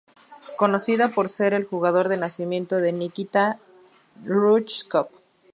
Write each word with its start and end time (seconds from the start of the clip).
Conocida 0.57 1.09
por 1.09 1.29
ser 1.29 1.53
el 1.53 1.67
lugar 1.69 2.09
de 2.09 2.17
nacimiento 2.17 2.77
de 2.77 2.91
Nikita 2.91 3.59
Jrushchov. 4.25 5.09